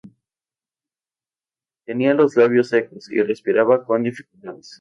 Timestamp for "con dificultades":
3.85-4.79